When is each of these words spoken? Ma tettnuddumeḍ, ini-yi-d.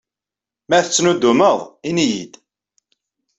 Ma 0.69 0.77
tettnuddumeḍ, 0.85 1.59
ini-yi-d. 1.89 2.31